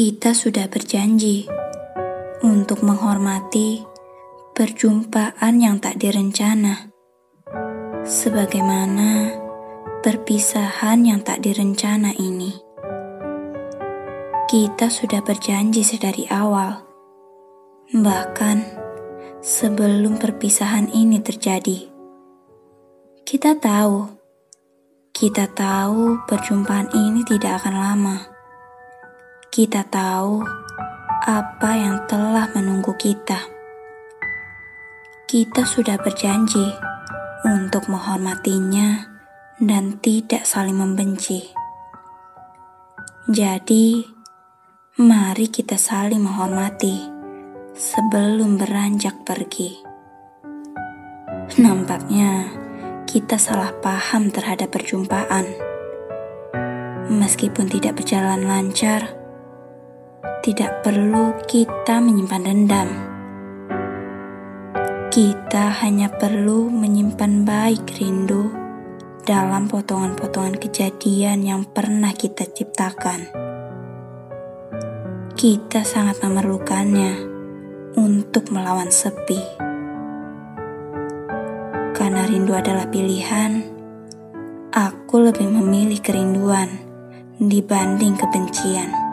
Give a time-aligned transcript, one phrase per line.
[0.00, 1.44] Kita sudah berjanji
[2.40, 3.84] untuk menghormati
[4.56, 6.88] perjumpaan yang tak direncana,
[8.08, 9.28] sebagaimana
[10.00, 12.48] perpisahan yang tak direncana ini.
[14.48, 16.80] Kita sudah berjanji sedari awal,
[17.92, 18.64] bahkan
[19.44, 21.92] sebelum perpisahan ini terjadi.
[23.28, 24.08] Kita tahu,
[25.12, 28.29] kita tahu perjumpaan ini tidak akan lama
[29.50, 30.46] kita tahu
[31.26, 33.50] apa yang telah menunggu kita.
[35.26, 36.70] Kita sudah berjanji
[37.42, 39.10] untuk menghormatinya
[39.58, 41.50] dan tidak saling membenci.
[43.26, 44.06] Jadi,
[45.02, 47.10] mari kita saling menghormati
[47.74, 49.82] sebelum beranjak pergi.
[51.58, 52.54] Nampaknya
[53.02, 55.50] kita salah paham terhadap perjumpaan.
[57.10, 59.19] Meskipun tidak berjalan lancar,
[60.40, 62.88] tidak perlu kita menyimpan dendam.
[65.12, 68.48] Kita hanya perlu menyimpan baik rindu
[69.20, 73.28] dalam potongan-potongan kejadian yang pernah kita ciptakan.
[75.36, 77.20] Kita sangat memerlukannya
[78.00, 79.40] untuk melawan sepi.
[81.92, 83.60] Karena rindu adalah pilihan,
[84.72, 86.80] aku lebih memilih kerinduan
[87.36, 89.09] dibanding kebencian.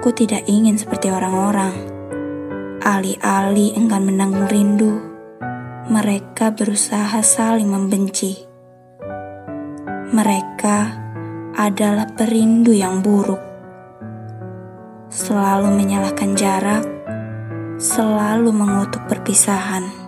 [0.00, 1.76] Aku tidak ingin seperti orang-orang.
[2.80, 4.96] Alih-alih enggan menanggung rindu,
[5.92, 8.48] mereka berusaha saling membenci.
[10.08, 10.78] Mereka
[11.52, 13.44] adalah perindu yang buruk.
[15.12, 16.84] Selalu menyalahkan jarak,
[17.76, 19.99] selalu mengutuk perpisahan.